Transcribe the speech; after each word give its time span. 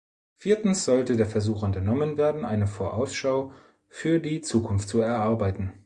Viertens 0.39 0.83
sollte 0.85 1.15
der 1.15 1.27
Versuch 1.27 1.61
unternommen 1.61 2.17
werden, 2.17 2.43
eine 2.43 2.65
Vorausschau 2.65 3.53
für 3.87 4.19
die 4.19 4.41
Zukunft 4.41 4.89
zu 4.89 4.99
erarbeiten. 4.99 5.73